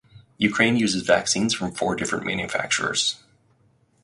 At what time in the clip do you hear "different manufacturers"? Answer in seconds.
1.95-3.19